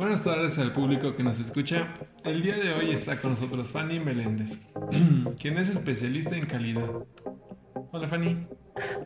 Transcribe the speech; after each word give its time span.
Buenas 0.00 0.24
tardes 0.24 0.58
al 0.58 0.72
público 0.72 1.14
que 1.14 1.22
nos 1.22 1.40
escucha. 1.40 1.92
El 2.24 2.42
día 2.42 2.56
de 2.56 2.72
hoy 2.72 2.90
está 2.90 3.20
con 3.20 3.32
nosotros 3.32 3.70
Fanny 3.70 4.00
Meléndez, 4.00 4.58
quien 5.38 5.58
es 5.58 5.68
especialista 5.68 6.34
en 6.34 6.46
calidad. 6.46 6.90
Hola 7.92 8.08
Fanny. 8.08 8.46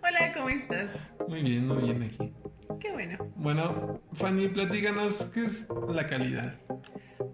Hola, 0.00 0.32
¿cómo 0.32 0.50
estás? 0.50 1.12
Muy 1.26 1.42
bien, 1.42 1.66
muy 1.66 1.82
bien 1.82 2.04
aquí. 2.04 2.32
Qué 2.78 2.92
bueno. 2.92 3.18
Bueno, 3.34 4.00
Fanny, 4.12 4.46
platícanos 4.46 5.24
qué 5.34 5.46
es 5.46 5.66
la 5.88 6.06
calidad. 6.06 6.54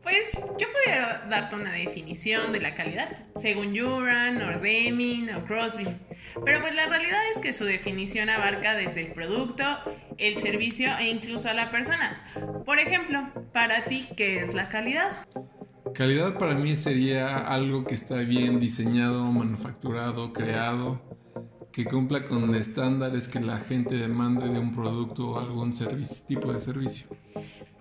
Pues 0.03 0.39
yo 0.59 0.67
podría 0.73 1.27
darte 1.29 1.57
una 1.57 1.73
definición 1.73 2.55
de 2.55 2.63
la 2.63 2.75
calidad, 2.75 3.11
según 3.37 3.79
Juran, 3.79 4.41
o 4.41 4.59
Deming 4.59 5.35
o 5.35 5.45
Crosby. 5.45 5.87
Pero 6.45 6.61
pues 6.61 6.75
la 6.75 6.87
realidad 6.87 7.21
es 7.33 7.39
que 7.41 7.53
su 7.53 7.65
definición 7.65 8.31
abarca 8.31 8.75
desde 8.75 9.01
el 9.03 9.13
producto, 9.13 9.65
el 10.19 10.37
servicio 10.37 10.89
e 10.99 11.09
incluso 11.09 11.49
a 11.49 11.55
la 11.55 11.71
persona. 11.71 12.25
Por 12.65 12.79
ejemplo, 12.79 13.29
para 13.53 13.85
ti, 13.85 14.09
¿qué 14.17 14.41
es 14.41 14.55
la 14.55 14.69
calidad? 14.69 15.27
Calidad 15.95 16.39
para 16.39 16.55
mí 16.55 16.77
sería 16.77 17.37
algo 17.37 17.85
que 17.85 17.95
está 17.95 18.17
bien 18.17 18.61
diseñado, 18.61 19.25
manufacturado, 19.25 20.33
creado, 20.33 21.01
que 21.73 21.85
cumpla 21.85 22.23
con 22.23 22.55
estándares 22.55 23.29
que 23.29 23.41
la 23.41 23.59
gente 23.59 23.97
demande 23.97 24.49
de 24.49 24.59
un 24.59 24.75
producto 24.75 25.31
o 25.31 25.39
algún 25.39 25.73
tipo 26.27 26.53
de 26.53 26.61
servicio. 26.61 27.09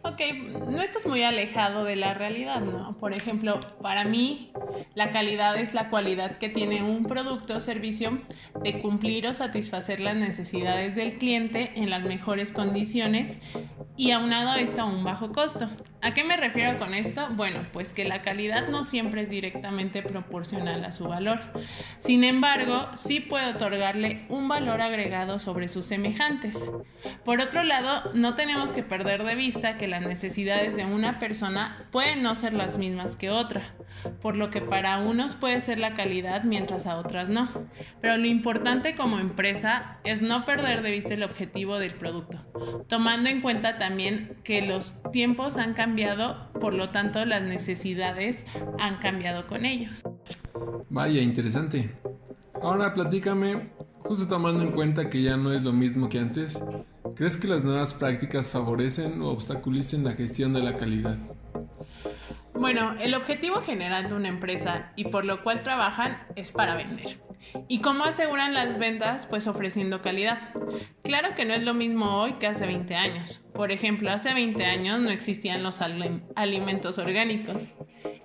Ok, 0.03 0.21
no 0.69 0.81
estás 0.81 1.05
muy 1.05 1.23
alejado 1.23 1.83
de 1.83 1.97
la 1.97 2.13
realidad, 2.13 2.61
¿no? 2.61 2.97
Por 2.97 3.13
ejemplo, 3.13 3.59
para 3.81 4.05
mí, 4.05 4.51
la 4.95 5.11
calidad 5.11 5.57
es 5.57 5.73
la 5.73 5.89
cualidad 5.89 6.37
que 6.37 6.47
tiene 6.47 6.83
un 6.83 7.05
producto 7.05 7.57
o 7.57 7.59
servicio 7.59 8.21
de 8.63 8.79
cumplir 8.79 9.27
o 9.27 9.33
satisfacer 9.33 9.99
las 9.99 10.15
necesidades 10.15 10.95
del 10.95 11.17
cliente 11.17 11.73
en 11.75 11.89
las 11.89 12.03
mejores 12.03 12.53
condiciones 12.53 13.39
y 13.99 14.11
aunado 14.11 14.55
esto 14.55 14.83
a 14.83 14.85
un 14.85 15.03
bajo 15.03 15.33
costo. 15.33 15.69
¿A 16.01 16.13
qué 16.13 16.23
me 16.23 16.37
refiero 16.37 16.79
con 16.79 16.93
esto? 16.93 17.27
Bueno, 17.31 17.67
pues 17.73 17.91
que 17.91 18.05
la 18.05 18.21
calidad 18.21 18.69
no 18.69 18.83
siempre 18.83 19.23
es 19.23 19.29
directamente 19.29 20.01
proporcional 20.01 20.85
a 20.85 20.91
su 20.91 21.03
valor. 21.09 21.41
Sin 21.97 22.23
embargo, 22.23 22.87
sí 22.93 23.19
puede 23.19 23.47
otorgarle 23.47 24.25
un 24.29 24.47
valor 24.47 24.79
agregado 24.79 25.37
sobre 25.37 25.67
sus 25.67 25.85
semejantes. 25.85 26.71
Por 27.25 27.41
otro 27.41 27.63
lado, 27.63 28.13
no 28.13 28.35
tenemos 28.35 28.71
que 28.71 28.83
perder 28.83 29.25
de 29.25 29.35
vista 29.35 29.75
que 29.75 29.89
las 29.89 30.01
necesidades 30.01 30.77
de 30.77 30.85
una 30.85 31.19
persona 31.19 31.85
pueden 31.91 32.23
no 32.23 32.35
ser 32.35 32.53
las 32.53 32.77
mismas 32.77 33.17
que 33.17 33.29
otra, 33.29 33.63
por 34.21 34.35
lo 34.35 34.49
que 34.49 34.61
para 34.61 34.99
unos 34.99 35.35
puede 35.35 35.59
ser 35.59 35.79
la 35.79 35.93
calidad 35.93 36.43
mientras 36.43 36.85
a 36.85 36.97
otras 36.97 37.29
no. 37.29 37.49
Pero 38.01 38.17
lo 38.17 38.25
importante 38.25 38.95
como 38.95 39.19
empresa 39.19 39.97
es 40.03 40.21
no 40.21 40.45
perder 40.45 40.81
de 40.81 40.91
vista 40.91 41.13
el 41.13 41.23
objetivo 41.23 41.79
del 41.79 41.93
producto, 41.93 42.39
tomando 42.87 43.29
en 43.29 43.41
cuenta 43.41 43.77
también 43.77 44.37
que 44.43 44.61
los 44.61 45.01
tiempos 45.11 45.57
han 45.57 45.73
cambiado 45.73 46.49
por 46.59 46.73
lo 46.73 46.89
tanto 46.89 47.23
las 47.25 47.41
necesidades 47.41 48.45
han 48.79 48.97
cambiado 48.97 49.47
con 49.47 49.65
ellos. 49.65 50.03
Vaya, 50.89 51.21
interesante. 51.21 51.91
Ahora 52.61 52.93
platícame, 52.93 53.69
justo 53.99 54.27
tomando 54.27 54.63
en 54.63 54.71
cuenta 54.71 55.09
que 55.09 55.21
ya 55.21 55.37
no 55.37 55.51
es 55.51 55.63
lo 55.63 55.71
mismo 55.71 56.09
que 56.09 56.19
antes, 56.19 56.61
¿crees 57.15 57.37
que 57.37 57.47
las 57.47 57.63
nuevas 57.63 57.93
prácticas 57.93 58.49
favorecen 58.49 59.21
o 59.21 59.29
obstaculicen 59.29 60.03
la 60.03 60.13
gestión 60.13 60.53
de 60.53 60.63
la 60.63 60.77
calidad? 60.77 61.17
Bueno, 62.59 62.93
el 62.99 63.13
objetivo 63.13 63.61
general 63.61 64.09
de 64.09 64.15
una 64.15 64.27
empresa 64.27 64.91
y 64.97 65.05
por 65.05 65.23
lo 65.23 65.43
cual 65.43 65.63
trabajan 65.63 66.21
es 66.35 66.51
para 66.51 66.75
vender. 66.75 67.17
¿Y 67.69 67.79
cómo 67.79 68.03
aseguran 68.03 68.53
las 68.53 68.77
ventas? 68.77 69.25
Pues 69.25 69.47
ofreciendo 69.47 70.01
calidad. 70.01 70.49
Claro 71.01 71.35
que 71.35 71.45
no 71.45 71.53
es 71.53 71.63
lo 71.63 71.73
mismo 71.73 72.17
hoy 72.21 72.33
que 72.33 72.47
hace 72.47 72.65
20 72.65 72.95
años. 72.95 73.45
Por 73.53 73.71
ejemplo, 73.71 74.11
hace 74.11 74.33
20 74.33 74.65
años 74.65 74.99
no 74.99 75.09
existían 75.09 75.63
los 75.63 75.79
alimentos 75.81 76.97
orgánicos. 76.97 77.75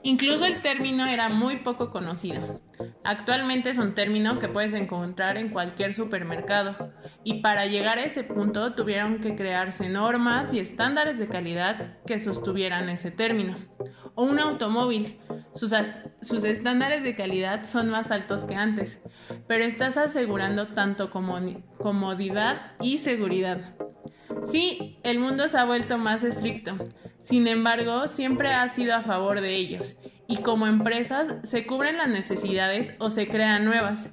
Incluso 0.02 0.44
el 0.44 0.60
término 0.60 1.06
era 1.06 1.28
muy 1.28 1.58
poco 1.58 1.90
conocido. 1.90 2.60
Actualmente 3.04 3.70
es 3.70 3.78
un 3.78 3.94
término 3.94 4.38
que 4.38 4.48
puedes 4.48 4.74
encontrar 4.74 5.38
en 5.38 5.48
cualquier 5.48 5.94
supermercado 5.94 6.92
y 7.22 7.40
para 7.40 7.66
llegar 7.66 7.98
a 7.98 8.04
ese 8.04 8.24
punto 8.24 8.74
tuvieron 8.74 9.20
que 9.20 9.34
crearse 9.34 9.88
normas 9.88 10.52
y 10.52 10.58
estándares 10.58 11.18
de 11.18 11.28
calidad 11.28 11.98
que 12.06 12.18
sostuvieran 12.18 12.90
ese 12.90 13.12
término. 13.12 13.56
O 14.14 14.24
un 14.24 14.38
automóvil. 14.38 15.18
Sus, 15.52 15.74
sus 16.20 16.44
estándares 16.44 17.02
de 17.02 17.14
calidad 17.14 17.64
son 17.64 17.90
más 17.90 18.10
altos 18.10 18.44
que 18.44 18.54
antes, 18.54 19.02
pero 19.46 19.64
estás 19.64 19.96
asegurando 19.96 20.68
tanto 20.68 21.10
comodidad 21.10 22.72
y 22.80 22.98
seguridad. 22.98 23.74
Sí, 24.44 24.98
el 25.02 25.18
mundo 25.18 25.48
se 25.48 25.58
ha 25.58 25.64
vuelto 25.64 25.96
más 25.96 26.22
estricto, 26.22 26.76
sin 27.24 27.46
embargo, 27.48 28.06
siempre 28.06 28.52
ha 28.52 28.68
sido 28.68 28.94
a 28.94 29.00
favor 29.00 29.40
de 29.40 29.54
ellos 29.54 29.96
y 30.26 30.38
como 30.38 30.66
empresas 30.66 31.34
se 31.42 31.66
cubren 31.66 31.96
las 31.96 32.08
necesidades 32.08 32.94
o 32.98 33.10
se 33.10 33.28
crean 33.28 33.64
nuevas. 33.64 34.10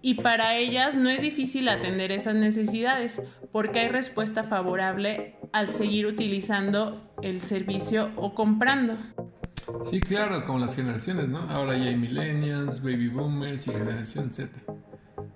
Y 0.00 0.14
para 0.14 0.56
ellas 0.56 0.96
no 0.96 1.08
es 1.08 1.22
difícil 1.22 1.68
atender 1.68 2.12
esas 2.12 2.34
necesidades 2.34 3.22
porque 3.50 3.80
hay 3.80 3.88
respuesta 3.88 4.44
favorable 4.44 5.36
al 5.52 5.68
seguir 5.68 6.06
utilizando 6.06 7.12
el 7.22 7.40
servicio 7.40 8.10
o 8.16 8.34
comprando. 8.34 8.96
Sí, 9.84 10.00
claro, 10.00 10.44
como 10.44 10.58
las 10.58 10.76
generaciones, 10.76 11.28
¿no? 11.28 11.38
Ahora 11.50 11.76
ya 11.76 11.84
hay 11.84 11.96
millennials, 11.96 12.82
baby 12.82 13.08
boomers 13.08 13.66
y 13.68 13.72
generación 13.72 14.32
Z. 14.32 14.58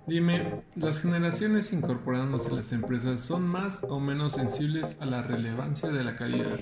Dime, 0.07 0.63
¿las 0.75 1.01
generaciones 1.01 1.73
incorporándose 1.73 2.51
a 2.51 2.55
las 2.55 2.71
empresas 2.71 3.21
son 3.21 3.47
más 3.47 3.83
o 3.89 3.99
menos 3.99 4.33
sensibles 4.33 4.97
a 5.01 5.05
la 5.05 5.21
relevancia 5.21 5.89
de 5.89 6.03
la 6.03 6.15
calidad? 6.15 6.59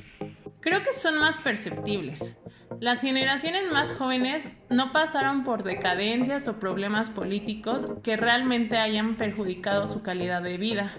Creo 0.62 0.82
que 0.82 0.94
son 0.94 1.20
más 1.20 1.40
perceptibles. 1.40 2.36
Las 2.80 3.02
generaciones 3.02 3.72
más 3.72 3.94
jóvenes 3.94 4.48
no 4.70 4.92
pasaron 4.92 5.44
por 5.44 5.64
decadencias 5.64 6.48
o 6.48 6.60
problemas 6.60 7.10
políticos 7.10 7.86
que 8.04 8.18
realmente 8.18 8.78
hayan 8.78 9.16
perjudicado 9.16 9.88
su 9.88 10.02
calidad 10.02 10.42
de 10.42 10.58
vida. 10.58 10.92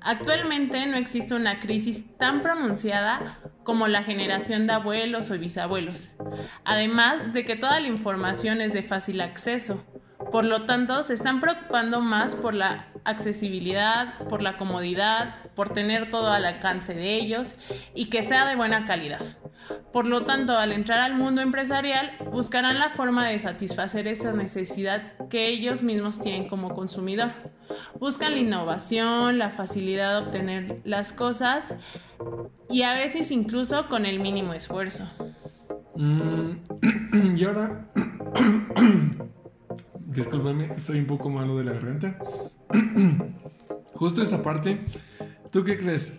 Actualmente 0.00 0.84
no 0.86 0.96
existe 0.96 1.34
una 1.34 1.60
crisis 1.60 2.16
tan 2.18 2.42
pronunciada 2.42 3.38
como 3.64 3.88
la 3.88 4.02
generación 4.02 4.66
de 4.66 4.74
abuelos 4.74 5.30
o 5.30 5.38
bisabuelos, 5.38 6.12
además 6.64 7.32
de 7.32 7.44
que 7.44 7.56
toda 7.56 7.80
la 7.80 7.88
información 7.88 8.60
es 8.60 8.72
de 8.72 8.82
fácil 8.82 9.20
acceso. 9.20 9.84
Por 10.30 10.44
lo 10.44 10.64
tanto, 10.64 11.02
se 11.02 11.14
están 11.14 11.40
preocupando 11.40 12.00
más 12.00 12.34
por 12.34 12.54
la 12.54 12.88
accesibilidad, 13.04 14.18
por 14.28 14.42
la 14.42 14.56
comodidad, 14.56 15.36
por 15.54 15.70
tener 15.70 16.10
todo 16.10 16.30
al 16.30 16.44
alcance 16.44 16.94
de 16.94 17.14
ellos 17.14 17.56
y 17.94 18.06
que 18.06 18.22
sea 18.22 18.46
de 18.46 18.56
buena 18.56 18.84
calidad. 18.84 19.20
Por 19.92 20.06
lo 20.06 20.24
tanto, 20.24 20.58
al 20.58 20.72
entrar 20.72 21.00
al 21.00 21.14
mundo 21.14 21.40
empresarial, 21.40 22.16
buscarán 22.32 22.78
la 22.78 22.90
forma 22.90 23.26
de 23.28 23.38
satisfacer 23.38 24.08
esa 24.08 24.32
necesidad 24.32 25.12
que 25.28 25.48
ellos 25.48 25.82
mismos 25.82 26.20
tienen 26.20 26.48
como 26.48 26.74
consumidor. 26.74 27.30
Buscan 27.98 28.32
la 28.32 28.38
innovación, 28.38 29.38
la 29.38 29.50
facilidad 29.50 30.20
de 30.20 30.26
obtener 30.26 30.80
las 30.84 31.12
cosas 31.12 31.76
y 32.68 32.82
a 32.82 32.94
veces 32.94 33.30
incluso 33.30 33.88
con 33.88 34.06
el 34.06 34.20
mínimo 34.20 34.52
esfuerzo. 34.52 35.08
Mm, 35.96 37.34
y 37.36 37.44
ahora, 37.44 37.90
discúlpame, 40.06 40.72
estoy 40.74 41.00
un 41.00 41.06
poco 41.06 41.30
malo 41.30 41.56
de 41.56 41.64
la 41.64 41.72
garganta. 41.72 42.18
Justo 43.94 44.22
esa 44.22 44.42
parte 44.42 44.84
¿Tú 45.54 45.62
qué 45.62 45.78
crees? 45.78 46.18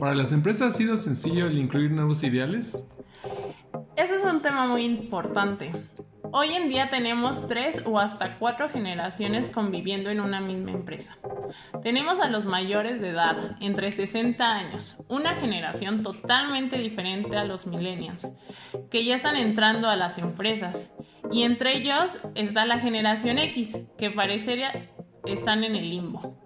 ¿Para 0.00 0.16
las 0.16 0.32
empresas 0.32 0.74
ha 0.74 0.76
sido 0.76 0.96
sencillo 0.96 1.46
el 1.46 1.56
incluir 1.56 1.92
nuevos 1.92 2.24
ideales? 2.24 2.76
Ese 3.94 4.16
es 4.16 4.24
un 4.24 4.42
tema 4.42 4.66
muy 4.66 4.82
importante. 4.82 5.70
Hoy 6.30 6.54
en 6.54 6.68
día 6.68 6.90
tenemos 6.90 7.46
tres 7.46 7.82
o 7.86 7.98
hasta 7.98 8.38
cuatro 8.38 8.68
generaciones 8.68 9.48
conviviendo 9.48 10.10
en 10.10 10.20
una 10.20 10.40
misma 10.40 10.72
empresa. 10.72 11.16
Tenemos 11.82 12.20
a 12.20 12.28
los 12.28 12.44
mayores 12.44 13.00
de 13.00 13.10
edad, 13.10 13.56
entre 13.60 13.90
60 13.90 14.44
años, 14.44 14.96
una 15.08 15.30
generación 15.30 16.02
totalmente 16.02 16.78
diferente 16.78 17.36
a 17.36 17.44
los 17.44 17.66
millennials, 17.66 18.32
que 18.90 19.04
ya 19.04 19.14
están 19.14 19.36
entrando 19.36 19.88
a 19.88 19.96
las 19.96 20.18
empresas. 20.18 20.90
Y 21.30 21.42
entre 21.42 21.76
ellos 21.76 22.18
está 22.34 22.66
la 22.66 22.78
generación 22.78 23.38
X, 23.38 23.80
que 23.96 24.10
parecería 24.10 24.90
están 25.26 25.64
en 25.64 25.76
el 25.76 25.90
limbo. 25.90 26.38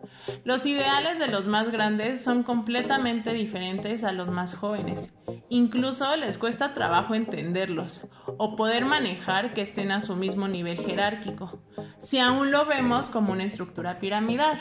Los 0.45 0.67
ideales 0.67 1.19
de 1.19 1.29
los 1.29 1.47
más 1.47 1.71
grandes 1.71 2.23
son 2.23 2.43
completamente 2.43 3.33
diferentes 3.33 4.05
a 4.05 4.13
los 4.13 4.29
más 4.29 4.55
jóvenes. 4.55 5.15
Incluso 5.49 6.17
les 6.17 6.39
cuesta 6.39 6.73
trabajo 6.73 7.15
entenderlos 7.15 8.07
o 8.39 8.57
poder 8.57 8.85
manejar 8.85 9.53
que 9.53 9.63
estén 9.63 9.91
a 9.91 10.01
su 10.01 10.17
mismo 10.17 10.49
nivel 10.49 10.79
jerárquico, 10.79 11.61
si 11.99 12.19
aún 12.19 12.51
lo 12.51 12.67
vemos 12.67 13.11
como 13.11 13.33
una 13.33 13.45
estructura 13.45 13.99
piramidal. 13.99 14.59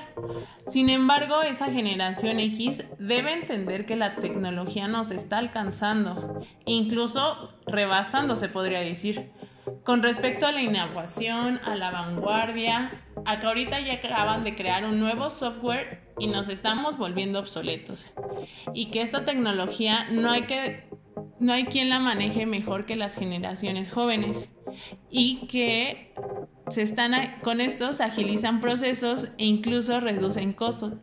Sin 0.65 0.89
embargo, 0.89 1.41
esa 1.41 1.71
generación 1.71 2.39
X 2.39 2.83
debe 2.99 3.33
entender 3.33 3.85
que 3.85 3.95
la 3.95 4.15
tecnología 4.15 4.87
nos 4.87 5.11
está 5.11 5.37
alcanzando, 5.37 6.41
incluso 6.65 7.49
rebasando 7.67 8.35
se 8.35 8.49
podría 8.49 8.81
decir. 8.81 9.31
Con 9.83 10.03
respecto 10.03 10.47
a 10.47 10.51
la 10.51 10.61
innovación, 10.61 11.59
a 11.63 11.75
la 11.75 11.91
vanguardia, 11.91 12.91
acá 13.25 13.49
ahorita 13.49 13.79
ya 13.79 13.93
acaban 13.93 14.43
de 14.43 14.55
crear 14.55 14.85
un 14.85 14.99
nuevo 14.99 15.29
software 15.29 16.13
y 16.19 16.27
nos 16.27 16.49
estamos 16.49 16.97
volviendo 16.97 17.39
obsoletos. 17.39 18.13
Y 18.73 18.91
que 18.91 19.01
esta 19.01 19.23
tecnología 19.25 20.07
no 20.11 20.31
hay 20.31 20.43
que 20.43 20.89
no 21.39 21.53
hay 21.53 21.65
quien 21.65 21.89
la 21.89 21.99
maneje 21.99 22.45
mejor 22.45 22.85
que 22.85 22.95
las 22.95 23.15
generaciones 23.15 23.91
jóvenes 23.91 24.49
y 25.09 25.47
que 25.47 26.13
se 26.69 26.83
están 26.83 27.13
con 27.41 27.59
estos 27.59 27.99
agilizan 27.99 28.61
procesos 28.61 29.29
e 29.39 29.45
incluso 29.45 29.99
reducen 29.99 30.53
costos. 30.53 30.93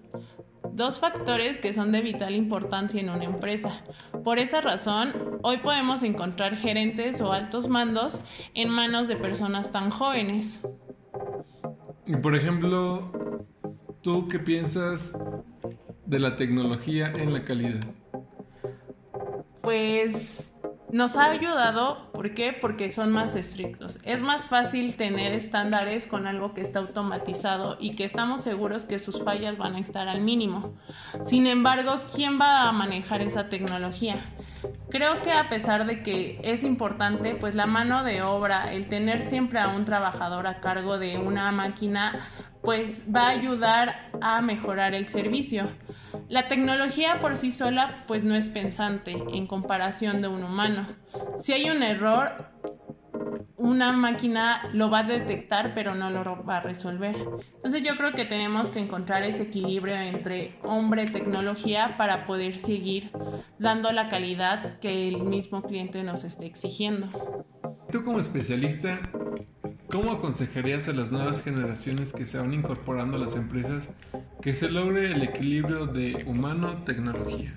Dos 0.72 1.00
factores 1.00 1.58
que 1.58 1.72
son 1.72 1.90
de 1.90 2.02
vital 2.02 2.36
importancia 2.36 3.00
en 3.00 3.10
una 3.10 3.24
empresa. 3.24 3.82
Por 4.28 4.38
esa 4.38 4.60
razón, 4.60 5.38
hoy 5.42 5.56
podemos 5.56 6.02
encontrar 6.02 6.54
gerentes 6.54 7.18
o 7.22 7.32
altos 7.32 7.66
mandos 7.66 8.20
en 8.52 8.68
manos 8.68 9.08
de 9.08 9.16
personas 9.16 9.72
tan 9.72 9.88
jóvenes. 9.88 10.60
Y 12.04 12.14
por 12.14 12.36
ejemplo, 12.36 13.10
¿tú 14.02 14.28
qué 14.28 14.38
piensas 14.38 15.18
de 16.04 16.18
la 16.18 16.36
tecnología 16.36 17.10
en 17.16 17.32
la 17.32 17.42
calidad? 17.42 17.82
Pues 19.62 20.54
nos 20.92 21.16
ha 21.16 21.30
ayudado, 21.30 22.07
¿por 22.18 22.34
qué? 22.34 22.52
Porque 22.52 22.90
son 22.90 23.12
más 23.12 23.36
estrictos. 23.36 24.00
Es 24.02 24.22
más 24.22 24.48
fácil 24.48 24.96
tener 24.96 25.30
estándares 25.30 26.08
con 26.08 26.26
algo 26.26 26.52
que 26.52 26.60
está 26.60 26.80
automatizado 26.80 27.76
y 27.78 27.94
que 27.94 28.02
estamos 28.02 28.40
seguros 28.40 28.86
que 28.86 28.98
sus 28.98 29.22
fallas 29.22 29.56
van 29.56 29.76
a 29.76 29.78
estar 29.78 30.08
al 30.08 30.20
mínimo. 30.20 30.74
Sin 31.22 31.46
embargo, 31.46 32.00
¿quién 32.12 32.40
va 32.40 32.68
a 32.68 32.72
manejar 32.72 33.22
esa 33.22 33.48
tecnología? 33.48 34.16
Creo 34.90 35.20
que 35.20 35.32
a 35.32 35.48
pesar 35.48 35.84
de 35.84 36.02
que 36.02 36.40
es 36.42 36.64
importante, 36.64 37.34
pues 37.34 37.54
la 37.54 37.66
mano 37.66 38.04
de 38.04 38.22
obra, 38.22 38.72
el 38.72 38.88
tener 38.88 39.20
siempre 39.20 39.58
a 39.58 39.68
un 39.68 39.84
trabajador 39.84 40.46
a 40.46 40.60
cargo 40.60 40.98
de 40.98 41.18
una 41.18 41.52
máquina, 41.52 42.26
pues 42.62 43.04
va 43.14 43.26
a 43.26 43.30
ayudar 43.30 44.10
a 44.20 44.40
mejorar 44.40 44.94
el 44.94 45.04
servicio. 45.04 45.68
La 46.28 46.48
tecnología 46.48 47.20
por 47.20 47.36
sí 47.36 47.50
sola 47.50 48.02
pues 48.06 48.24
no 48.24 48.34
es 48.34 48.48
pensante 48.48 49.12
en 49.12 49.46
comparación 49.46 50.22
de 50.22 50.28
un 50.28 50.42
humano. 50.42 50.86
Si 51.36 51.52
hay 51.52 51.68
un 51.70 51.82
error, 51.82 52.46
una 53.58 53.92
máquina 53.92 54.62
lo 54.72 54.88
va 54.88 55.00
a 55.00 55.02
detectar 55.02 55.74
pero 55.74 55.94
no 55.94 56.10
lo 56.10 56.44
va 56.44 56.58
a 56.58 56.60
resolver. 56.60 57.16
Entonces 57.56 57.82
yo 57.82 57.96
creo 57.96 58.12
que 58.12 58.24
tenemos 58.24 58.70
que 58.70 58.78
encontrar 58.78 59.24
ese 59.24 59.42
equilibrio 59.44 59.96
entre 59.96 60.58
hombre-tecnología 60.62 61.96
para 61.98 62.24
poder 62.24 62.56
seguir 62.56 63.10
dando 63.58 63.92
la 63.92 64.08
calidad 64.08 64.78
que 64.78 65.08
el 65.08 65.24
mismo 65.24 65.62
cliente 65.62 66.02
nos 66.02 66.24
esté 66.24 66.46
exigiendo. 66.46 67.08
Tú 67.90 68.04
como 68.04 68.20
especialista, 68.20 68.98
¿Cómo 69.90 70.12
aconsejarías 70.12 70.86
a 70.88 70.92
las 70.92 71.10
nuevas 71.10 71.42
generaciones 71.42 72.12
que 72.12 72.26
se 72.26 72.36
van 72.36 72.52
incorporando 72.52 73.16
a 73.16 73.20
las 73.20 73.36
empresas 73.36 73.88
que 74.42 74.52
se 74.52 74.68
logre 74.68 75.12
el 75.12 75.22
equilibrio 75.22 75.86
de 75.86 76.24
humano-tecnología? 76.26 77.54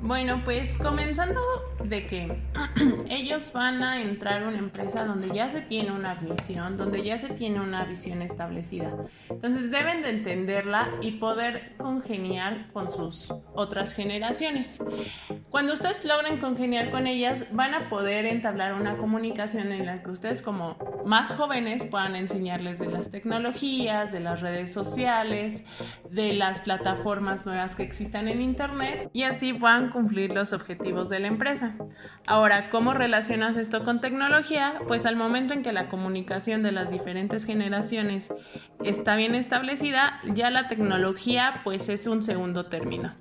Bueno, 0.00 0.42
pues 0.44 0.74
comenzando 0.74 1.40
de 1.84 2.04
que 2.04 2.42
ellos 3.08 3.52
van 3.54 3.84
a 3.84 4.02
entrar 4.02 4.42
a 4.42 4.48
una 4.48 4.58
empresa 4.58 5.06
donde 5.06 5.30
ya 5.30 5.48
se 5.48 5.60
tiene 5.60 5.92
una 5.92 6.16
visión, 6.16 6.76
donde 6.76 7.02
ya 7.04 7.18
se 7.18 7.28
tiene 7.28 7.60
una 7.60 7.84
visión 7.84 8.20
establecida. 8.20 8.92
Entonces 9.30 9.70
deben 9.70 10.02
de 10.02 10.10
entenderla 10.10 10.90
y 11.00 11.12
poder 11.12 11.74
congeniar 11.78 12.70
con 12.72 12.90
sus 12.90 13.32
otras 13.54 13.94
generaciones. 13.94 14.80
Cuando 15.50 15.72
ustedes 15.72 16.04
logren 16.04 16.38
congeniar 16.38 16.90
con 16.90 17.06
ellas, 17.06 17.46
van 17.52 17.74
a 17.74 17.88
poder 17.88 18.26
entablar 18.26 18.74
una 18.74 18.96
comunicación 18.96 19.72
en 19.72 19.86
la 19.86 20.02
que 20.02 20.10
ustedes 20.10 20.42
como 20.42 20.76
más 21.06 21.32
jóvenes 21.32 21.84
puedan 21.84 22.16
enseñarles 22.16 22.78
de 22.78 22.86
las 22.86 23.10
tecnologías, 23.10 24.12
de 24.12 24.20
las 24.20 24.40
redes 24.40 24.72
sociales, 24.72 25.64
de 26.10 26.32
las 26.32 26.60
plataformas 26.60 27.46
nuevas 27.46 27.76
que 27.76 27.82
existan 27.82 28.28
en 28.28 28.40
Internet 28.40 29.10
y 29.12 29.22
así 29.22 29.52
puedan 29.52 29.90
cumplir 29.90 30.32
los 30.32 30.52
objetivos 30.52 31.08
de 31.08 31.20
la 31.20 31.28
empresa. 31.28 31.74
Ahora, 32.26 32.70
¿cómo 32.70 32.94
relacionas 32.94 33.56
esto 33.56 33.84
con 33.84 34.00
tecnología? 34.00 34.80
Pues 34.86 35.06
al 35.06 35.16
momento 35.16 35.54
en 35.54 35.62
que 35.62 35.72
la 35.72 35.88
comunicación 35.88 36.62
de 36.62 36.72
las 36.72 36.90
diferentes 36.90 37.44
generaciones 37.44 38.32
está 38.82 39.16
bien 39.16 39.34
establecida, 39.34 40.20
ya 40.32 40.50
la 40.50 40.68
tecnología 40.68 41.60
pues 41.64 41.88
es 41.88 42.06
un 42.06 42.22
segundo 42.22 42.66
término. 42.66 43.14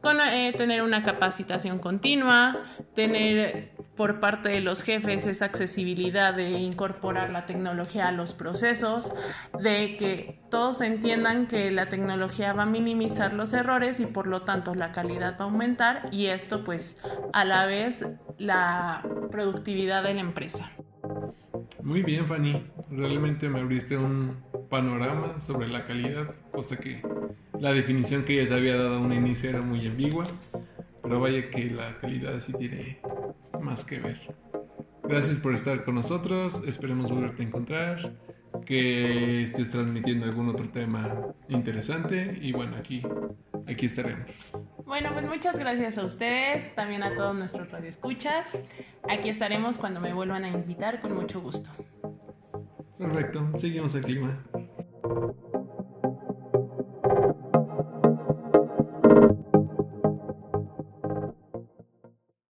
Con, 0.00 0.20
eh, 0.20 0.52
tener 0.56 0.82
una 0.82 1.02
capacitación 1.02 1.78
continua, 1.78 2.62
tener 2.94 3.72
por 3.98 4.20
parte 4.20 4.48
de 4.48 4.60
los 4.60 4.84
jefes 4.84 5.26
esa 5.26 5.46
accesibilidad 5.46 6.32
de 6.32 6.50
incorporar 6.50 7.30
la 7.30 7.46
tecnología 7.46 8.06
a 8.06 8.12
los 8.12 8.32
procesos, 8.32 9.12
de 9.60 9.96
que 9.96 10.40
todos 10.50 10.80
entiendan 10.82 11.48
que 11.48 11.72
la 11.72 11.88
tecnología 11.88 12.52
va 12.52 12.62
a 12.62 12.66
minimizar 12.66 13.32
los 13.32 13.52
errores 13.52 13.98
y 13.98 14.06
por 14.06 14.28
lo 14.28 14.42
tanto 14.42 14.72
la 14.76 14.92
calidad 14.92 15.36
va 15.36 15.46
a 15.46 15.48
aumentar 15.48 16.08
y 16.12 16.26
esto 16.26 16.62
pues 16.62 16.96
a 17.32 17.44
la 17.44 17.66
vez 17.66 18.06
la 18.38 19.04
productividad 19.32 20.04
de 20.04 20.14
la 20.14 20.20
empresa. 20.20 20.70
Muy 21.82 22.04
bien 22.04 22.24
Fanny, 22.24 22.64
realmente 22.92 23.48
me 23.48 23.58
abriste 23.58 23.96
un 23.96 24.36
panorama 24.70 25.40
sobre 25.40 25.66
la 25.66 25.84
calidad, 25.84 26.36
cosa 26.52 26.76
que 26.76 27.02
la 27.58 27.72
definición 27.72 28.24
que 28.24 28.36
ya 28.36 28.48
te 28.48 28.54
había 28.54 28.76
dado 28.76 28.94
a 28.94 29.00
un 29.00 29.12
inicio 29.12 29.50
era 29.50 29.60
muy 29.60 29.84
ambigua, 29.88 30.24
pero 31.02 31.18
vaya 31.18 31.50
que 31.50 31.70
la 31.70 31.98
calidad 31.98 32.38
sí 32.38 32.52
tiene 32.52 33.00
más 33.60 33.84
que 33.84 33.98
ver. 33.98 34.34
Gracias 35.04 35.38
por 35.38 35.54
estar 35.54 35.84
con 35.84 35.94
nosotros, 35.94 36.62
esperemos 36.66 37.10
volverte 37.10 37.42
a 37.42 37.46
encontrar, 37.46 38.12
que 38.66 39.42
estés 39.42 39.70
transmitiendo 39.70 40.26
algún 40.26 40.48
otro 40.48 40.68
tema 40.68 41.34
interesante 41.48 42.38
y 42.40 42.52
bueno, 42.52 42.76
aquí, 42.76 43.02
aquí 43.66 43.86
estaremos. 43.86 44.52
Bueno, 44.84 45.10
pues 45.12 45.26
muchas 45.26 45.58
gracias 45.58 45.96
a 45.98 46.04
ustedes, 46.04 46.74
también 46.74 47.02
a 47.02 47.14
todos 47.14 47.34
nuestros 47.34 47.70
radioescuchas. 47.70 48.58
Aquí 49.08 49.30
estaremos 49.30 49.78
cuando 49.78 50.00
me 50.00 50.12
vuelvan 50.12 50.44
a 50.44 50.48
invitar 50.48 51.00
con 51.00 51.14
mucho 51.14 51.40
gusto. 51.40 51.70
Perfecto, 52.98 53.50
seguimos 53.56 53.94
el 53.94 54.02
clima. 54.02 54.44